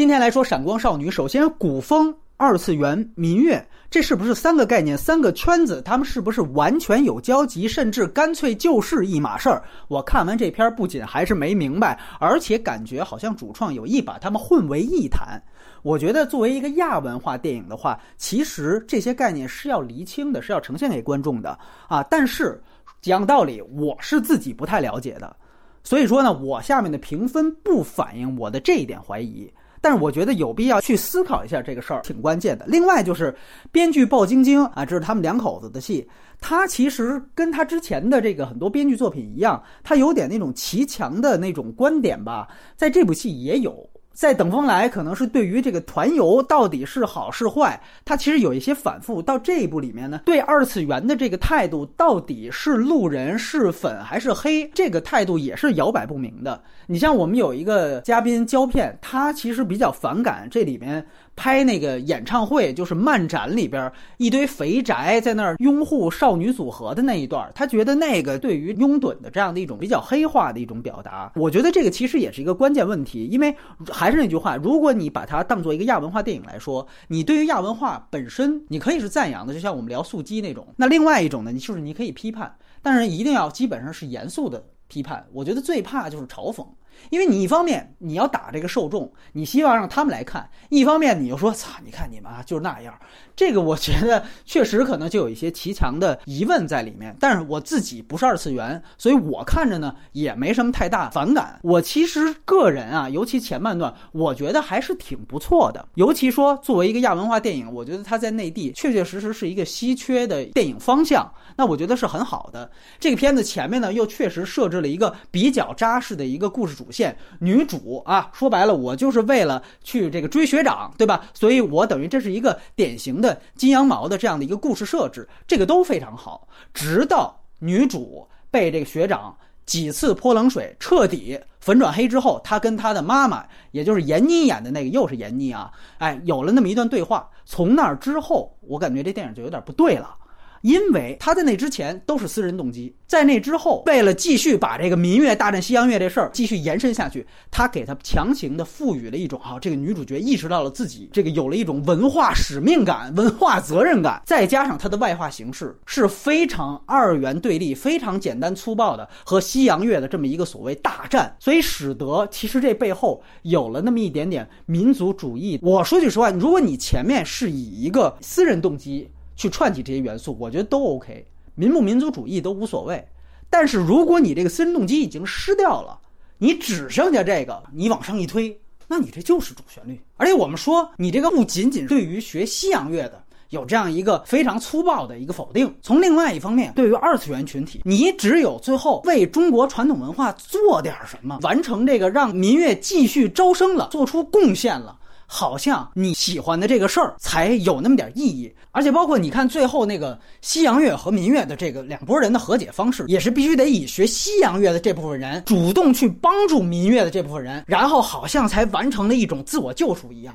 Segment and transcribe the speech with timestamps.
[0.00, 5.82] 今天来说《闪光少女》，首先古风、二次元、民乐，这是不是三个概念、三个圈子？
[5.82, 9.62] 他们是不是完全有交集，甚至干脆就是一码事儿？
[9.88, 15.38] 我看完这篇，不仅还是没明白，而且感觉好像主创有意把他们混为一谈。
[15.82, 21.58] 我觉得作为一个亚文化电影的话，其实这些概念是要厘清的，是要呈现给观众的
[21.88, 22.02] 啊。
[22.04, 22.58] 但是
[23.02, 25.36] 讲道理，我是自己不太了解的。
[25.84, 29.50] 所以说呢，我下面的评分不反映我的这一点怀疑，
[29.80, 32.64] 但是我觉得有必要去思考一下这个事儿，挺关键的。
[32.66, 33.34] 另外就是
[33.72, 36.06] 编剧鲍晶晶啊，这是他们两口子的戏，
[36.40, 43.88] 他其实跟他之前的这个很多编剧作品一样，他有点那种奇强的那种观点吧，在这部戏也有。
[44.20, 49.22] 在等风来，可能是对于这个团游到底是好是坏，他其实有一些反复。
[49.22, 56.62] 到这一步里面呢，对二次元的这个态度到底是路人是粉还是黑，这个态度也是摇摆不明的。
[56.86, 61.06] 你像我们有一个嘉宾胶片，他其实比较反感这里面。
[61.40, 73.24] 拍那个演唱会，就是漫展里边一堆肥宅在那儿拥护少女组合的那一段，他觉得那个对于拥趸的这样的一种比较黑化的一种表达，我觉得这个其实也是一个关键问题。
[73.24, 73.56] 因为
[73.90, 80.66] 还是那句话，如果你把它当做一个亚文化电影来说，你对于亚文化本身，你可以是赞扬的，就像我们聊素鸡那种。
[80.76, 85.26] 那另外一种呢，你就是你可以批判，但是一定要基本上是严肃的批判。
[85.32, 86.66] 我觉得最怕就是嘲讽。
[87.10, 92.94] 因为你一方面你要打这个受众，你希望让他们来看；一方面你又说，操，你看你们啊，就是那样。
[93.34, 97.16] 这个我觉得确实可能就有一些奇强的疑问在里面。
[97.18, 101.58] 但是我自己不是二次元，所以我看着呢也没什么太大反感。
[101.62, 105.88] 我其实个人啊，尤其前半段，我觉得还是挺不错的。
[105.94, 111.32] 尤其说作为一个亚文化电影，我觉得它在内地确确实实是一个稀缺的电影方向。
[111.56, 112.70] 那我觉得是很好的。
[112.98, 116.90] 这个片子前面呢又确实设置了一个比较扎实的一个故事主。
[116.90, 121.24] 线女主啊，说白了，我就是为了去这个追学长，对吧？
[121.32, 126.48] 所以我等于这是一个典型的金羊毛的这样的一个故事设置，这个都非常好。
[126.74, 129.36] 直到女主被这个学长
[129.66, 137.28] 几次泼冷水，彻底粉转黑之后，她跟她的妈妈，也就是闫妮演的那个，又是闫妮啊，哎，有了那么一段对话。
[137.44, 140.16] 从那儿之后，我感觉这电影就有点不对了。
[140.62, 165.58] 因为他在那之前都是私人动机，在那之后，为了继续把这个民乐大战西洋乐这事儿继续延伸下去，他给他强行的赋予了一种哈，这个女主角意识到了自己这个有了一种文化使命感、文化责任感，再加上他的外化形式是非常二元对立、非常简单粗暴的和西洋乐的这么一个所谓大战，所以使得其实这背后有了那么一点点民族主义。
[165.62, 169.10] 我说句实话，如果你前面是以一个私人动机。
[169.40, 171.24] 去串起这些元素，我觉得都 OK，
[171.54, 173.02] 民不民族主义都无所谓。
[173.48, 175.98] 但是如果你这个私人动机已经失掉了，
[176.36, 178.54] 你只剩下这个，你往上一推，
[178.86, 179.98] 那你这就是主旋律。
[180.18, 194.98] 而且我们说，你这个不仅仅对于学西洋乐的有这样一个非常粗暴的一个否定，从另外一方面，对于二次元群体，你只有最后为中国传统文化做点什么，完成这个让民乐继续招生了，做出贡献了。
[195.32, 210.34] 好像你喜欢的这个事儿才有那么点意义，而且包括你看最后那个西洋乐和民乐的这个两拨人的和解方式，也是必须得以学西洋乐的这部分人主动去帮助民乐的这部分人，然后好像才完成了一种自我救赎一样。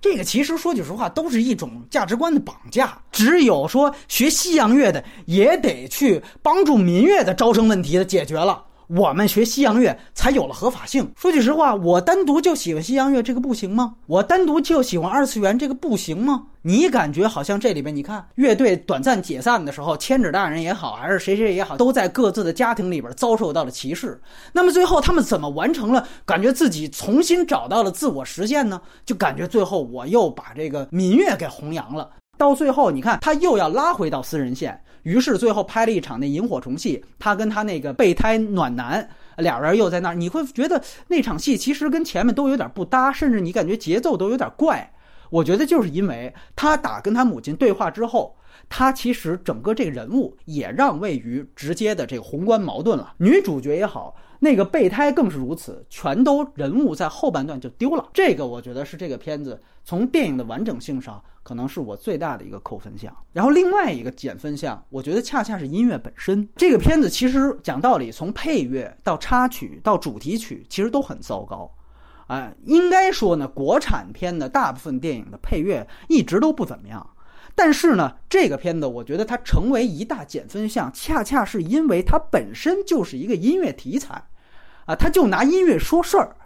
[0.00, 2.96] 这个其实说句实话，都是一种价值观的绑架。
[3.10, 8.62] 只有说学西洋乐的也得去帮助民乐的招生问题的解决了。
[8.88, 11.10] 我们学西洋乐才有了合法性。
[11.16, 13.96] 说句实话，我单独就喜欢西洋乐，这个不行吗？
[14.06, 16.46] 我单独就喜欢二次元，这个不行吗？
[16.62, 24.20] 你感觉好像这里边，你看乐队短暂解散的时候，千纸大人也好，还是谁谁也好，都在各自的家庭里边遭受到了歧视。
[24.52, 26.06] 那么最后他们怎么完成了？
[26.24, 28.80] 感觉自己重新找到了自我实现呢？
[29.04, 32.10] 就感觉最后我又把这个民乐给弘扬了。
[32.36, 34.80] 到最后，你看他又要拉回到私人线。
[35.02, 44.92] 于是最后拍了一场那萤火虫戏，他跟他那个备胎暖男俩人又在那儿，你会觉得那场戏其实跟前面都有点不搭，甚至你感觉节奏都有点怪。
[45.30, 48.36] 我觉得就是因为他打跟他母亲对话之后，
[48.68, 53.14] 他其实整个这个人物也让位于直接的这个宏观矛盾了。
[53.18, 54.14] 女主角也好。
[54.40, 58.08] 那个备胎更是如此，全都人物在后半段就丢了。
[58.12, 63.14] 这个我觉得是这个片子从电影的完整性上，可能是我最大的一个扣分项。
[63.32, 66.48] 然后另外一个减分项，我觉得恰恰是音乐本身。
[66.56, 71.70] 这个片子其实讲道理，从配乐到插曲到主题曲，其实都很糟糕。
[72.26, 77.08] 哎，应该说呢，国产片的大部分电影的配乐一直都不怎么样。
[77.56, 84.22] 但是呢，这个片子我觉得它成为一大减分项，恰恰是因为它本身就是一个音乐题材，
[84.84, 86.36] 啊，它就拿音乐说事儿。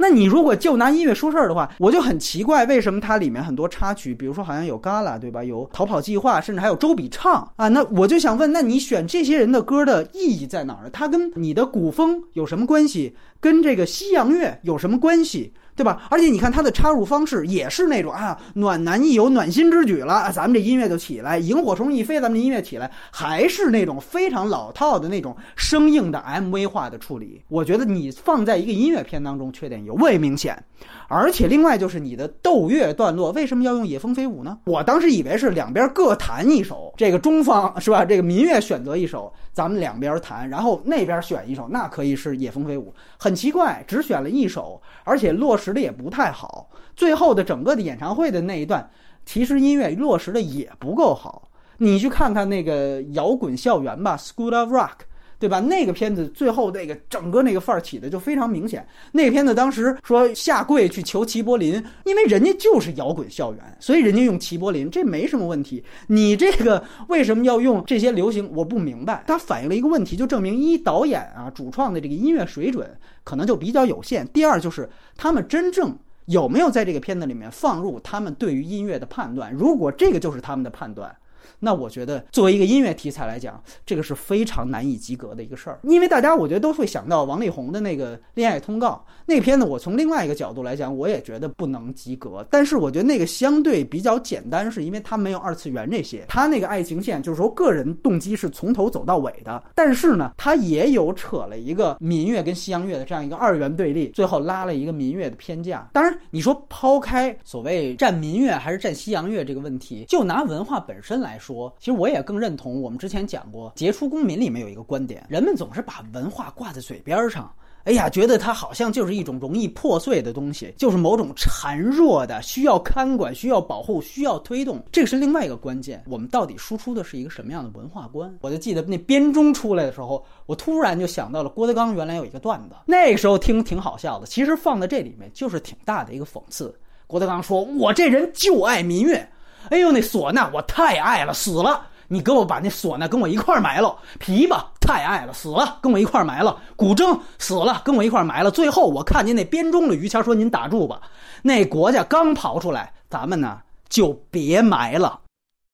[0.00, 5.42] 那你如果就拿音乐说事儿的话，我就很奇怪，为什么它里面很多插曲，比如说好像有 Gala 对吧？
[5.42, 7.66] 有逃跑计划，甚至还有周笔畅啊。
[7.68, 10.90] 那我就想问，那你选这些人的歌的意义在哪儿？
[10.90, 13.16] 它跟你的古风有什么关系？
[13.40, 15.52] 跟这个西洋乐有什么关系？
[15.78, 16.02] 对吧？
[16.10, 27.40] 而且你看它的插入方式也是那种啊，暖男一有暖心之举了，咱们这音乐就起来；萤火虫一飞，咱们这音乐起来，还是那种非常老套的那种生硬的 MV 化的处理。
[27.48, 30.60] 我觉得你放在一个音乐片当中，缺点尤为明显。
[31.08, 34.58] 而且另外就是你的斗乐段落为什么要用《野蜂飞舞》呢？
[34.64, 38.04] 我当时以为是两边各弹一首，这个中方是吧？
[38.04, 42.94] 这个民乐选择一首，咱们两边弹，然后那边选一首，那可以是《野蜂飞舞》。
[43.18, 46.70] 很奇怪，只选了一首，而且落实的也不太好。
[46.94, 48.88] 最后的整个的演唱会的那一段，
[49.26, 51.50] 其实音乐落实的也不够好。
[51.78, 54.90] 你去看看那个摇滚校园吧，《School of Rock》。
[55.38, 55.60] 对吧？
[55.60, 58.84] 那个片子最后那个整个那个范儿起的就非常明显。
[59.12, 61.74] 那个片子当时说下跪去求齐柏林，
[62.04, 65.82] 因为人家就是摇滚校园，所以人家用齐柏林，这没什么问题。
[66.08, 68.50] 你这个为什么要用这些流行？
[68.52, 69.22] 我不明白。
[69.26, 72.90] 它反映了一个问题，就证明一导演啊主创的这个音乐水准
[73.22, 74.26] 可能就比较有限。
[74.28, 75.96] 第二就是他们真正
[76.26, 79.52] 有没有在这个片子里面放入他们对于音乐的判断？
[79.52, 81.14] 如果这个就是他们的判断。
[81.58, 85.78] 那我觉得，作为一个音乐题材来讲，这个是非常难以及格的一个事儿。
[85.82, 89.66] 因为大家，我觉得都会想到王力宏的那个《恋爱通告》那篇呢。
[89.66, 92.46] 我从另外一个角度来讲，我也觉得不能及格。
[92.50, 96.24] 但是我觉得那个相对比较简单，是因为他没有二次元这些。
[96.28, 99.62] 他那个爱情线就是说个人动机是从头走到尾的。
[99.74, 105.88] 但是呢，他也有扯了一个民乐跟西洋乐的这样一个二元对立，最后拉了一个民乐的偏架。
[105.92, 111.72] 当然，你说抛开所谓占民乐还是占西洋乐这个问题，就拿文化本身来说。
[111.78, 117.50] 其实我也更认同我们之前讲过《杰出公民》里面有一个观点，人们总是把文化挂在嘴边上，
[117.84, 124.82] 哎呀，觉得它好像就是一种容易破碎的东西，就是某种孱弱的，需要看管、需要保护、需要推动。
[124.92, 128.36] 这个是另外一个关键，我们到底输出的是一个什么样的文化观？
[128.42, 136.74] 我就记得那编钟出来的时候，我突然就想到了郭德纲原来有一个段子，那个时候听挺好笑的，其实放在这里面就是挺大的一个讽刺。
[137.06, 139.26] 郭德纲说：“我这人就爱民乐。”
[139.70, 141.82] 哎呦，那唢呐我太爱了，死了！
[142.10, 143.94] 你给我把那唢呐跟我一块埋了。
[144.18, 146.56] 琵琶太爱了，死了，跟我一块埋了。
[146.74, 148.50] 古筝死了，跟我一块埋了。
[148.50, 151.00] 最后我看见那编钟的于谦说：“您打住吧，
[151.42, 153.58] 那国家刚刨出来，咱们呢
[153.90, 155.20] 就别埋了。”